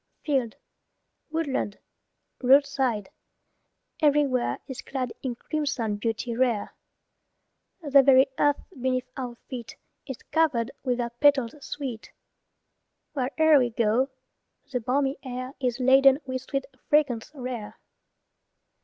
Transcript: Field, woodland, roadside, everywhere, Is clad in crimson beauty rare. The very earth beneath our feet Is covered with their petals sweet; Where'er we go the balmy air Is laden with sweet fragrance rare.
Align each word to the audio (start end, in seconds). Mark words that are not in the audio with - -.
Field, 0.25 0.55
woodland, 1.29 1.77
roadside, 2.41 3.11
everywhere, 4.01 4.57
Is 4.67 4.81
clad 4.81 5.13
in 5.21 5.35
crimson 5.35 5.97
beauty 5.97 6.35
rare. 6.35 6.73
The 7.83 8.01
very 8.01 8.25
earth 8.39 8.63
beneath 8.71 9.07
our 9.15 9.35
feet 9.47 9.75
Is 10.07 10.17
covered 10.31 10.71
with 10.83 10.97
their 10.97 11.11
petals 11.11 11.55
sweet; 11.63 12.11
Where'er 13.13 13.59
we 13.59 13.69
go 13.69 14.09
the 14.71 14.79
balmy 14.79 15.19
air 15.21 15.53
Is 15.59 15.79
laden 15.79 16.17
with 16.25 16.41
sweet 16.41 16.65
fragrance 16.89 17.29
rare. 17.35 17.77